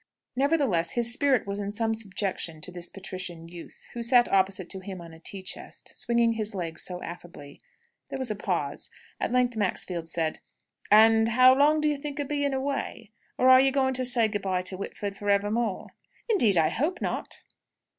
Nevertheless, 0.35 0.93
his 0.93 1.13
spirit 1.13 1.45
was 1.45 1.59
in 1.59 1.71
some 1.71 1.93
subjection 1.93 2.59
to 2.61 2.71
this 2.71 2.89
patrician 2.89 3.47
youth, 3.47 3.85
who 3.93 4.01
sat 4.01 4.27
opposite 4.33 4.67
to 4.71 4.79
him 4.79 4.99
on 4.99 5.13
a 5.13 5.19
tea 5.19 5.43
chest, 5.43 5.95
swinging 5.95 6.33
his 6.33 6.55
legs 6.55 6.81
so 6.81 7.03
affably. 7.03 7.61
There 8.09 8.17
was 8.17 8.31
a 8.31 8.35
pause. 8.35 8.89
At 9.19 9.31
length 9.31 9.55
Maxfield 9.55 10.07
said, 10.07 10.39
"And 10.89 11.27
how 11.29 11.53
long 11.53 11.81
do 11.81 11.87
you 11.87 11.97
think 11.97 12.19
o' 12.19 12.23
being 12.23 12.51
away? 12.51 13.11
Or 13.37 13.47
are 13.47 13.61
you 13.61 13.69
going 13.71 13.93
to 13.93 14.03
say 14.03 14.27
good 14.27 14.41
bye 14.41 14.63
to 14.63 14.75
Whitford 14.75 15.15
for 15.15 15.29
evermore?" 15.29 15.89
"Indeed 16.27 16.57
I 16.57 16.69
hope 16.69 16.99
not!" 16.99 17.41